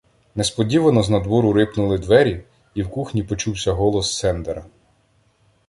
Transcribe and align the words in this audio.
Несподівано 0.35 1.03
знадвору 1.03 1.53
рипнули 1.53 1.97
двері 1.97 2.43
і 2.73 2.83
в 2.83 2.89
кухні 2.89 3.23
почувся 3.23 3.71
голос 3.71 4.13
Сендера: 4.15 4.65